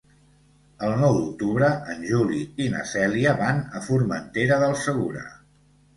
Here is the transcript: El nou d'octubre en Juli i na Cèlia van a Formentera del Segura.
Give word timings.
El 0.87 0.93
nou 1.01 1.17
d'octubre 1.17 1.67
en 1.95 2.01
Juli 2.13 2.41
i 2.65 2.69
na 2.77 2.83
Cèlia 2.95 3.35
van 3.43 3.61
a 3.81 3.85
Formentera 3.89 4.59
del 4.65 4.79
Segura. 4.87 5.27